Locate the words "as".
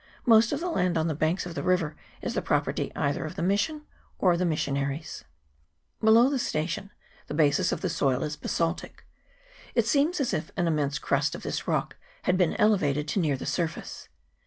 10.19-10.33